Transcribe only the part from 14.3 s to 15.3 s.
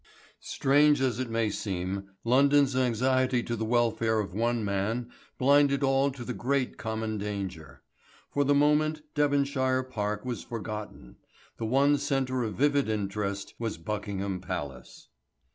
Palace.